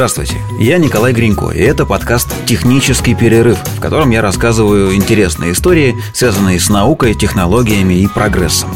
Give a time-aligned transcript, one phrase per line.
[0.00, 5.94] Здравствуйте, я Николай Гринько, и это подкаст «Технический перерыв», в котором я рассказываю интересные истории,
[6.14, 8.70] связанные с наукой, технологиями и прогрессом.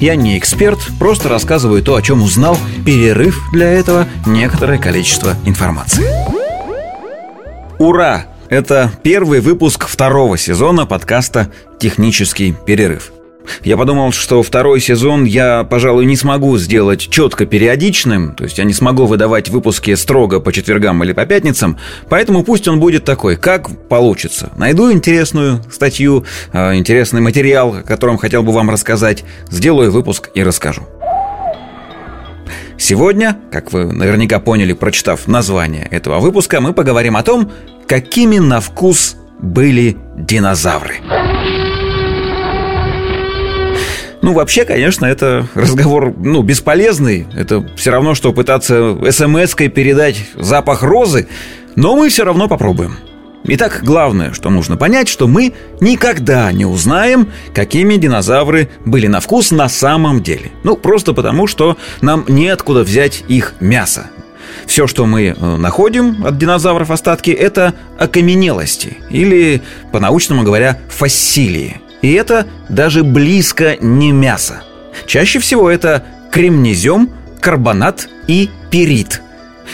[0.00, 2.56] Я не эксперт, просто рассказываю то, о чем узнал,
[2.86, 6.06] перерыв для этого некоторое количество информации.
[7.78, 8.24] Ура!
[8.48, 13.12] Это первый выпуск второго сезона подкаста «Технический перерыв».
[13.64, 18.64] Я подумал, что второй сезон я, пожалуй, не смогу сделать четко периодичным, то есть я
[18.64, 23.36] не смогу выдавать выпуски строго по четвергам или по пятницам, поэтому пусть он будет такой,
[23.36, 24.50] как получится.
[24.56, 30.42] Найду интересную статью, э, интересный материал, о котором хотел бы вам рассказать, сделаю выпуск и
[30.42, 30.86] расскажу.
[32.78, 37.52] Сегодня, как вы наверняка поняли, прочитав название этого выпуска, мы поговорим о том,
[37.86, 40.94] какими на вкус были динозавры.
[44.30, 47.26] Ну, вообще, конечно, это разговор, ну, бесполезный.
[47.34, 51.26] Это все равно, что пытаться смс-кой передать запах розы.
[51.74, 52.96] Но мы все равно попробуем.
[53.42, 59.50] Итак, главное, что нужно понять, что мы никогда не узнаем, какими динозавры были на вкус
[59.50, 60.52] на самом деле.
[60.62, 64.10] Ну, просто потому, что нам неоткуда взять их мясо.
[64.64, 69.60] Все, что мы э, находим от динозавров остатки, это окаменелости, или,
[69.90, 74.62] по-научному говоря, фасилии– и это даже близко не мясо.
[75.06, 79.22] Чаще всего это кремнезем, карбонат и перит.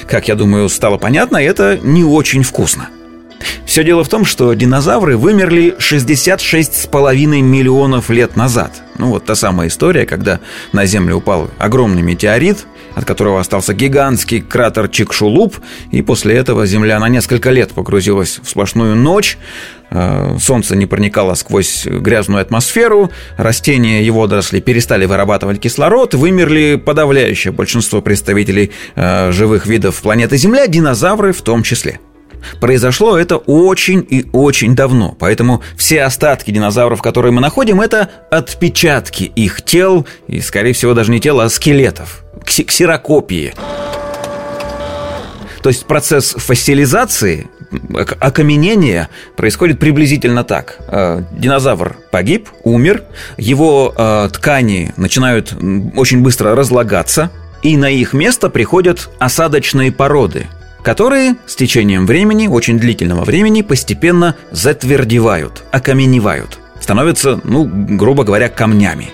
[0.06, 2.88] Как я думаю, стало понятно, это не очень вкусно.
[3.64, 8.72] Все дело в том, что динозавры вымерли 66,5 миллионов лет назад.
[8.98, 10.40] Ну вот та самая история, когда
[10.72, 12.66] на Землю упал огромный метеорит,
[12.96, 15.58] от которого остался гигантский кратер Чикшулуп,
[15.92, 19.36] и после этого Земля на несколько лет погрузилась в сплошную ночь,
[19.90, 27.52] э, Солнце не проникало сквозь грязную атмосферу, растения и водоросли перестали вырабатывать кислород, вымерли подавляющее
[27.52, 32.00] большинство представителей э, живых видов планеты Земля, динозавры в том числе.
[32.60, 39.24] Произошло это очень и очень давно, поэтому все остатки динозавров, которые мы находим, это отпечатки
[39.24, 43.54] их тел, и, скорее всего, даже не тела, а скелетов, ксерокопии.
[45.62, 47.48] То есть процесс фасилизации,
[48.20, 50.78] окаменения происходит приблизительно так.
[50.86, 53.02] Э, динозавр погиб, умер,
[53.36, 55.54] его э, ткани начинают
[55.96, 57.30] очень быстро разлагаться,
[57.62, 60.46] и на их место приходят осадочные породы–
[60.86, 69.08] которые с течением времени, очень длительного времени, постепенно затвердевают, окаменевают, становятся, ну, грубо говоря, камнями.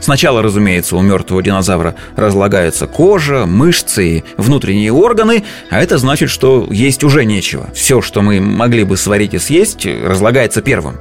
[0.00, 6.66] Сначала, разумеется, у мертвого динозавра разлагается кожа, мышцы и внутренние органы, а это значит, что
[6.70, 7.70] есть уже нечего.
[7.74, 10.96] Все, что мы могли бы сварить и съесть, разлагается первым.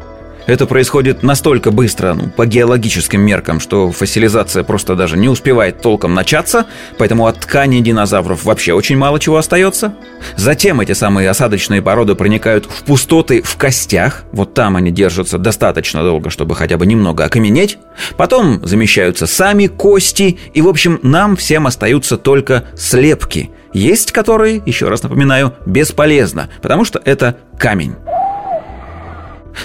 [0.47, 6.13] Это происходит настолько быстро, ну, по геологическим меркам, что фасилизация просто даже не успевает толком
[6.13, 6.65] начаться,
[6.97, 9.93] поэтому от ткани динозавров вообще очень мало чего остается.
[10.37, 16.01] Затем эти самые осадочные породы проникают в пустоты в костях, вот там они держатся достаточно
[16.01, 17.77] долго, чтобы хотя бы немного окаменеть.
[18.15, 24.87] Потом замещаются сами кости, и, в общем, нам всем остаются только слепки, есть которые, еще
[24.87, 27.95] раз напоминаю, бесполезно, потому что это камень.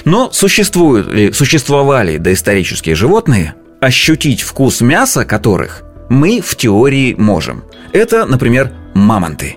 [0.05, 7.65] Но существуют ли, существовали доисторические животные, ощутить вкус мяса которых мы в теории можем.
[7.93, 9.57] Это, например, мамонты.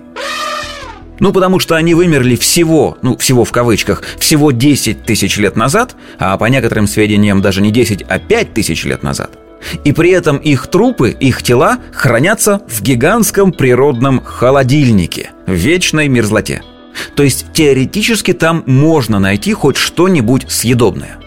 [1.18, 5.96] Ну, потому что они вымерли всего, ну, всего в кавычках, всего 10 тысяч лет назад,
[6.18, 9.30] а по некоторым сведениям даже не 10, а 5 тысяч лет назад.
[9.84, 16.62] И при этом их трупы, их тела хранятся в гигантском природном холодильнике, в вечной мерзлоте.
[17.14, 21.18] То есть теоретически там можно найти хоть что-нибудь съедобное.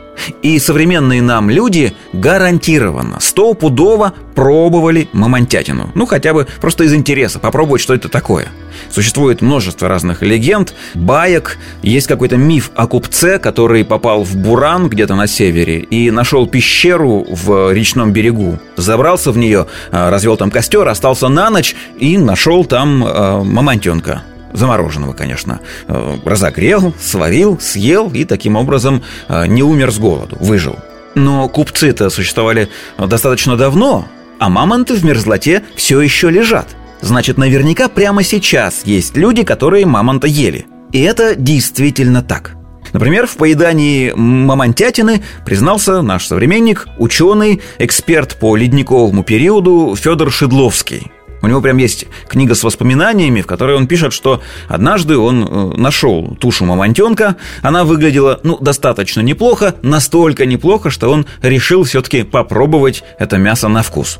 [0.41, 5.91] И современные нам люди гарантированно, стопудово пробовали мамонтятину.
[5.96, 8.47] Ну, хотя бы просто из интереса, попробовать, что это такое.
[8.90, 11.57] Существует множество разных легенд, баек.
[11.81, 17.25] Есть какой-то миф о купце, который попал в Буран где-то на севере и нашел пещеру
[17.30, 18.59] в речном берегу.
[18.78, 24.24] Забрался в нее, а, развел там костер, остался на ночь и нашел там э, мамонтенка
[24.53, 30.77] замороженного, конечно, э, разогрел, сварил, съел и таким образом э, не умер с голоду, выжил.
[31.15, 34.07] Но купцы-то существовали достаточно давно,
[34.39, 36.68] а мамонты в мерзлоте все еще лежат.
[37.01, 40.65] Значит, наверняка прямо сейчас есть люди, которые мамонта ели.
[40.91, 42.56] И это действительно так.
[42.94, 51.47] Например, в поедании мамонтятины признался наш современник, ученый, эксперт по ледниковому периоду Федор Шедловский– у
[51.47, 56.36] него прям есть книга с воспоминаниями, в которой он пишет, что однажды он э, нашел
[56.39, 57.38] тушу мамонтенка.
[57.62, 63.83] Она выглядела, ну, достаточно неплохо, настолько неплохо, что он решил все-таки попробовать это мясо на
[63.83, 64.19] вкус.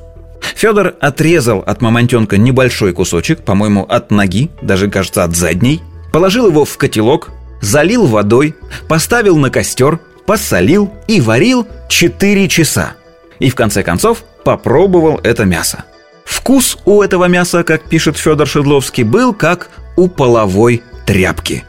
[0.56, 5.82] Федор отрезал от мамонтенка небольшой кусочек, по-моему, от ноги, даже, кажется, от задней,
[6.14, 7.30] положил его в котелок,
[7.62, 8.56] залил водой,
[8.88, 12.94] поставил на костер, посолил и варил 4 часа.
[13.40, 15.84] И в конце концов попробовал это мясо.
[16.40, 21.66] Вкус у этого мяса, как пишет Федор Шедловский, был как у половой тряпки.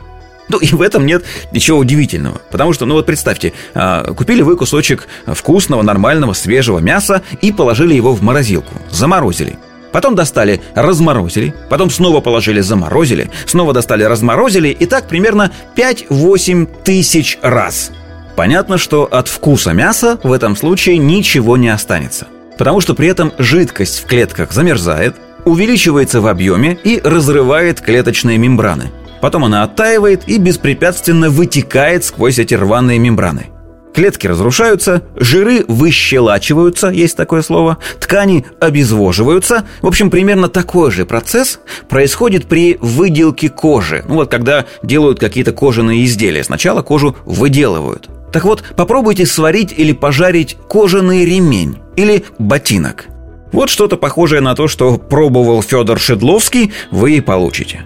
[0.49, 2.40] Ну и в этом нет ничего удивительного.
[2.52, 7.94] Потому что, ну вот представьте, а, купили вы кусочек вкусного, нормального, свежего мяса и положили
[7.94, 8.72] его в морозилку.
[8.90, 9.58] Заморозили.
[9.90, 17.38] Потом достали, разморозили, потом снова положили, заморозили, снова достали, разморозили, и так примерно 5-8 тысяч
[17.43, 17.90] раз.
[18.37, 22.28] Понятно, что от вкуса мяса в этом случае ничего не останется.
[22.61, 25.17] Потому что при этом жидкость в клетках замерзает,
[25.47, 28.91] увеличивается в объеме и разрывает клеточные мембраны.
[29.23, 33.47] Потом она оттаивает и беспрепятственно вытекает сквозь эти рваные мембраны.
[33.95, 39.65] Клетки разрушаются, жиры выщелачиваются, есть такое слово, ткани обезвоживаются.
[39.81, 44.05] В общем, примерно такой же процесс происходит при выделке кожи.
[44.07, 48.11] Ну вот, когда делают какие-то кожаные изделия, сначала кожу выделывают.
[48.33, 53.06] Так вот, попробуйте сварить или пожарить кожаный ремень или ботинок.
[53.52, 57.82] Вот что-то похожее на то, что пробовал Федор Шедловский, вы и получите.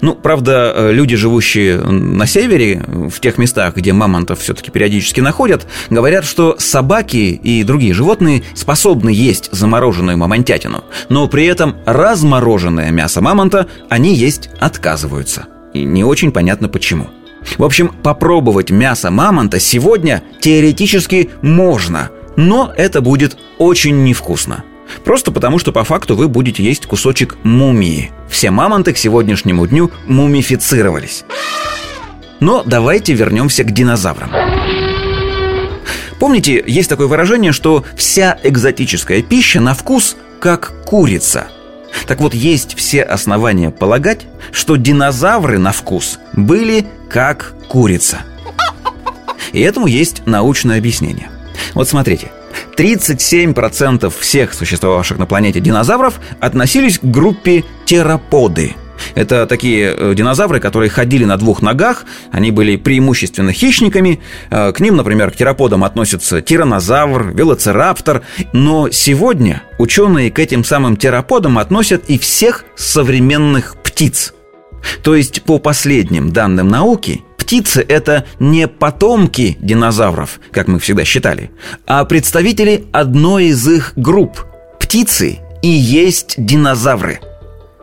[0.00, 5.66] Ну, правда, э, люди, живущие на севере, в тех местах, где мамонтов все-таки периодически находят,
[5.90, 13.20] говорят, что собаки и другие животные способны есть замороженную мамонтятину, но при этом размороженное мясо
[13.20, 15.46] мамонта они есть отказываются.
[15.74, 17.08] И не очень понятно почему.
[17.58, 24.64] В общем, попробовать мясо мамонта сегодня теоретически можно, но это будет очень невкусно.
[25.04, 28.12] Просто потому, что по факту вы будете есть кусочек мумии.
[28.28, 31.24] Все мамонты к сегодняшнему дню мумифицировались.
[32.40, 34.30] Но давайте вернемся к динозаврам.
[36.18, 41.48] Помните, есть такое выражение, что вся экзотическая пища на вкус как курица.
[42.06, 48.18] Так вот, есть все основания полагать, что динозавры на вкус были как курица.
[49.52, 51.30] И этому есть научное объяснение.
[51.74, 52.30] Вот смотрите–
[52.76, 58.74] 37% всех существовавших на планете динозавров относились к группе тераподы.
[59.14, 64.20] Это такие э, динозавры, которые ходили на двух ногах, они были преимущественно хищниками.
[64.50, 68.22] Э, к ним, например, к тераподам относятся тиранозавр, велоцираптор.
[68.52, 74.32] Но сегодня ученые к этим самым тераподам относят и всех современных птиц.
[75.02, 81.50] То есть, по последним данным науки, птицы– это не потомки динозавров, как мы всегда считали,
[81.86, 84.46] а представители одной из их групп.
[84.80, 87.20] Птицы и есть динозавры.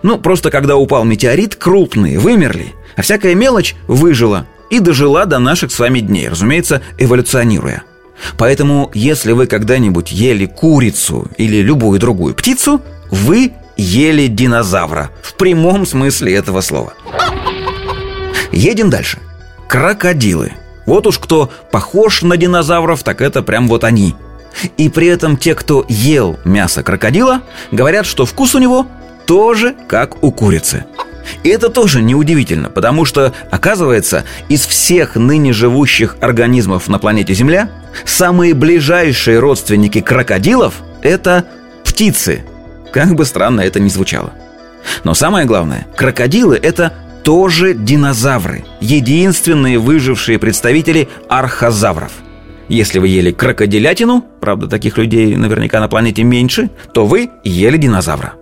[0.02, 5.72] Ну, просто когда упал метеорит, крупные вымерли, а всякая мелочь выжила и дожила до наших
[5.72, 7.84] с вами дней, разумеется, эволюционируя.
[8.40, 12.82] Поэтому, если вы когда-нибудь ели курицу или любую другую птицу,
[13.12, 16.94] вы ели динозавра в прямом смысле этого слова.
[18.52, 19.20] Едем дальше–
[19.72, 20.52] крокодилы.
[20.86, 24.16] Вот уж кто похож на динозавров, так это прям вот они.
[24.76, 27.42] И при этом те, кто ел мясо крокодила,
[27.72, 28.86] говорят, что вкус у него
[29.26, 30.84] тоже как у курицы.
[31.44, 37.70] И это тоже неудивительно, потому что, оказывается, из всех ныне живущих организмов на планете Земля
[38.04, 41.46] самые ближайшие родственники крокодилов– это
[41.86, 42.44] птицы.
[42.92, 44.34] Как бы странно это ни звучало.
[45.06, 52.12] Но самое главное, крокодилы– это тоже динозавры, единственные выжившие представители архозавров.
[52.68, 58.34] Если вы ели крокодилятину, правда, таких людей наверняка на планете меньше, то вы ели динозавра.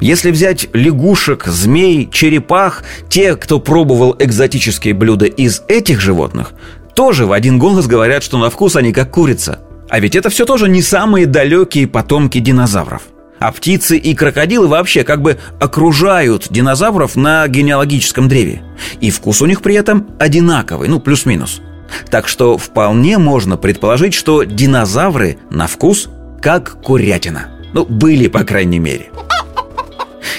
[0.00, 6.52] Если взять лягушек, змей, черепах, те, кто пробовал экзотические блюда из этих животных,
[6.94, 9.60] тоже в один голос говорят, что на вкус они как курица.
[9.88, 13.02] А ведь это все тоже не самые далекие потомки динозавров–
[13.38, 18.62] а птицы и крокодилы вообще как бы окружают динозавров на генеалогическом древе.
[19.00, 21.60] И вкус у них при этом одинаковый, ну, плюс-минус.
[22.10, 26.08] Так что вполне можно предположить, что динозавры на вкус
[26.40, 27.48] как курятина.
[27.72, 29.10] Ну, были, по крайней мере.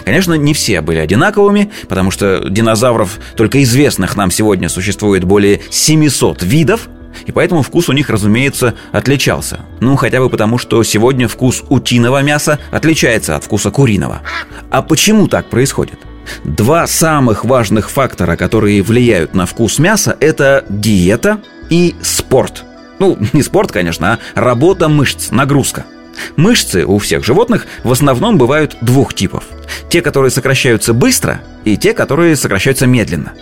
[0.06, 6.44] Конечно, не все были одинаковыми, потому что динозавров, только известных нам сегодня, существует более 700
[6.44, 6.90] видов–
[7.30, 9.60] и поэтому вкус у них, разумеется, отличался.
[9.82, 14.22] Ну, хотя бы потому, что сегодня вкус утиного мяса отличается от вкуса куриного.
[14.72, 16.00] А почему так происходит?
[16.44, 22.64] Два самых важных фактора, которые влияют на вкус мяса, это диета и спорт.
[22.98, 25.86] Ну, не спорт, конечно, а работа мышц, нагрузка.
[26.36, 29.44] Мышцы у всех животных в основном бывают двух типов.
[29.92, 33.34] Те, которые сокращаются быстро, и те, которые сокращаются медленно–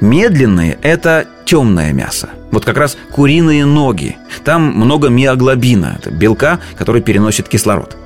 [0.00, 2.30] Медленные– это темное мясо.
[2.50, 4.16] Вот как раз куриные ноги.
[4.44, 7.96] Там много миоглобина, это белка, который переносит кислород.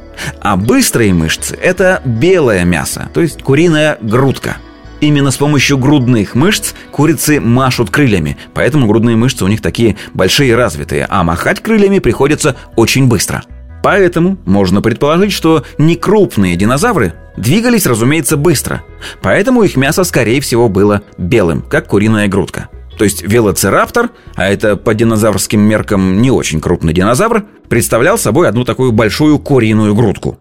[0.40, 4.56] А быстрые мышцы– это белое мясо, то есть куриная грудка.
[5.00, 10.50] Именно с помощью грудных мышц курицы машут крыльями, поэтому грудные мышцы у них такие большие
[10.50, 13.42] и развитые, а махать крыльями приходится очень быстро.
[13.82, 18.82] Поэтому можно предположить, что некрупные динозавры двигались, разумеется, быстро.
[19.20, 22.68] Поэтому их мясо, скорее всего, было белым, как куриная грудка.
[22.98, 28.64] То есть велоцираптор, а это по динозаврским меркам не очень крупный динозавр, представлял собой одну
[28.64, 30.38] такую большую куриную грудку.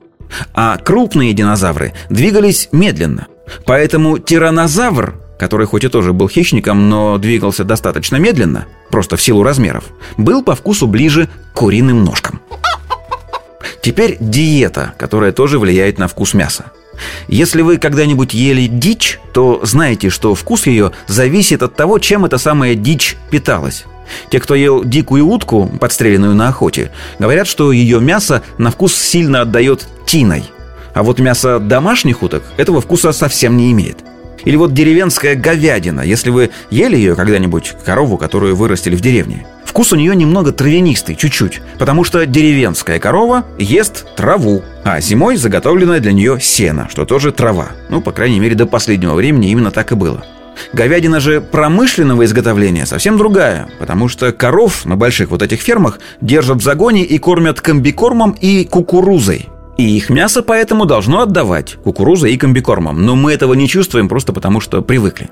[0.53, 3.27] А крупные динозавры двигались медленно.
[3.65, 9.43] Поэтому тиранозавр, который хоть и тоже был хищником, но двигался достаточно медленно, просто в силу
[9.43, 9.85] размеров,
[10.17, 12.41] был по вкусу ближе к куриным ножкам.
[13.81, 16.71] Теперь диета, которая тоже влияет на вкус мяса.
[17.27, 22.37] Если вы когда-нибудь ели дичь, то знаете, что вкус ее зависит от того, чем эта
[22.37, 23.85] самая дичь питалась.
[24.29, 29.41] Те, кто ел дикую утку, подстреленную на охоте, говорят, что ее мясо на вкус сильно
[29.41, 30.43] отдает тиной.
[30.93, 33.99] А вот мясо домашних уток этого вкуса совсем не имеет.
[34.43, 39.45] Или вот деревенская говядина, если вы ели ее когда-нибудь, корову, которую вырастили в деревне.
[39.71, 46.01] Вкус у нее немного травянистый, чуть-чуть, потому что деревенская корова ест траву, а зимой заготовленное
[46.01, 47.69] для нее сено, что тоже трава.
[47.87, 50.25] Ну, по крайней мере, до последнего времени именно так и было.
[50.73, 56.57] Говядина же промышленного изготовления совсем другая, потому что коров на больших вот этих фермах держат
[56.57, 59.47] в загоне и кормят комбикормом и кукурузой.
[59.77, 63.05] И их мясо поэтому должно отдавать кукурузой и комбикормом.
[63.05, 65.29] Но мы этого не чувствуем просто потому, что привыкли.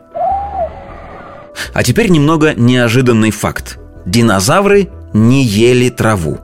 [1.73, 3.77] А теперь немного неожиданный факт.
[4.05, 6.37] Динозавры не ели траву.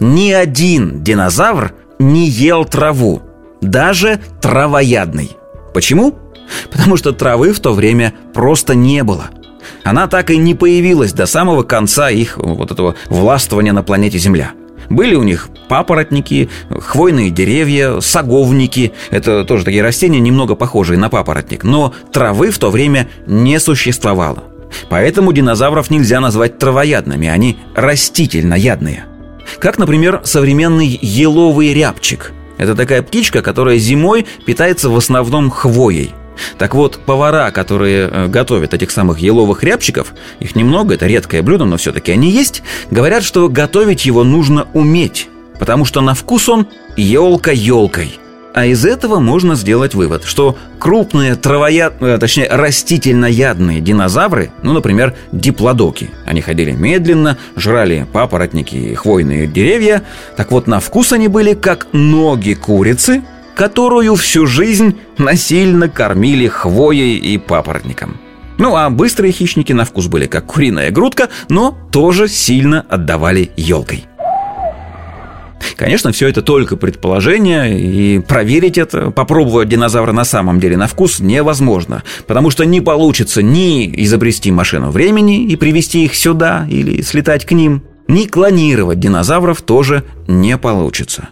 [0.00, 3.22] Ни один динозавр не ел траву.
[3.60, 5.36] Даже травоядный.
[5.74, 6.14] Почему?
[6.70, 9.30] Потому что травы в то время просто не было.
[9.84, 14.52] Она так и не появилась до самого конца их вот этого властвования на планете Земля.
[14.90, 18.92] Были у них папоротники, хвойные деревья, саговники.
[19.10, 21.64] Это тоже такие растения, немного похожие на папоротник.
[21.64, 24.44] Но травы в то время не существовало.
[24.88, 29.04] Поэтому динозавров нельзя назвать травоядными, они растительноядные.
[29.58, 32.32] Как, например, современный еловый рябчик.
[32.58, 36.14] Это такая птичка, которая зимой питается в основном хвоей–
[36.58, 41.64] так вот, повара, которые э, готовят этих самых еловых рябчиков, их немного, это редкое блюдо,
[41.64, 46.68] но все-таки они есть, говорят, что готовить его нужно уметь, потому что на вкус он
[46.96, 48.18] елка елкой.
[48.54, 51.94] А из этого можно сделать вывод, что крупные травояд...
[52.00, 60.02] Э, точнее, растительноядные динозавры, ну, например, диплодоки, они ходили медленно, жрали папоротники и хвойные деревья,
[60.36, 63.22] так вот на вкус они были как ноги курицы,
[63.54, 68.18] которую всю жизнь насильно кормили хвоей и папоротником.
[68.58, 74.04] Ну а быстрые хищники на вкус были как куриная грудка, но тоже сильно отдавали елкой.
[75.76, 81.20] Конечно, все это только предположение, и проверить это, попробовать динозавра на самом деле на вкус
[81.20, 87.44] невозможно, потому что не получится ни изобрести машину времени и привести их сюда или слетать
[87.44, 91.28] к ним, ни клонировать динозавров тоже не получится.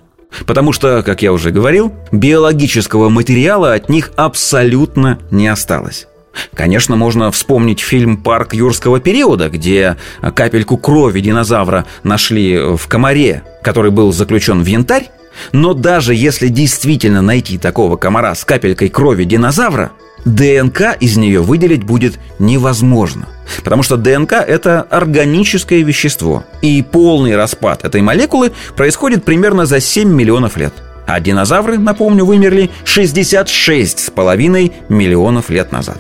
[0.47, 6.07] Потому что, как я уже говорил, биологического материала от них абсолютно не осталось.
[6.55, 9.97] Конечно, можно вспомнить фильм «Парк юрского периода», где
[10.35, 15.11] капельку крови динозавра нашли в комаре, который был заключен в янтарь,
[15.53, 19.93] но даже если действительно найти такого комара с капелькой крови динозавра,
[20.25, 23.27] ДНК из нее выделить будет невозможно.
[23.65, 26.45] Потому что ДНК– это органическое вещество.
[26.61, 30.75] И полный распад этой молекулы происходит примерно за 7 миллионов лет.
[31.07, 35.99] А динозавры, напомню, вымерли 66,5 миллионов лет назад.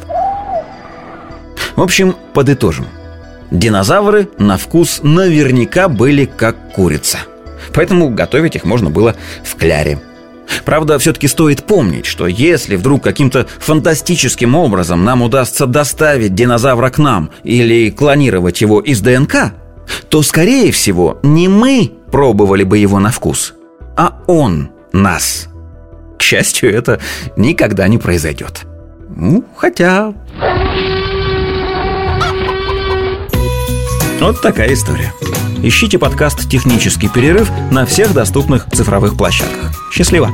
[1.81, 2.85] В общем, подытожим.
[3.51, 7.21] Динозавры на вкус наверняка были как курица.
[7.73, 9.99] Поэтому готовить их можно было в кляре–
[10.67, 16.99] Правда, все-таки стоит помнить, что если вдруг каким-то фантастическим образом нам удастся доставить динозавра к
[16.99, 19.55] нам или клонировать его из ДНК,
[20.11, 23.55] то, скорее всего, не мы пробовали бы его на вкус,
[23.97, 25.49] а он нас.
[26.19, 27.01] К счастью, это
[27.37, 28.67] никогда не произойдет.
[29.09, 30.13] Ну, хотя...
[34.21, 35.15] Вот такая история.
[35.63, 39.73] Ищите подкаст «Технический перерыв» на всех доступных цифровых площадках.
[39.91, 40.29] Счастливо!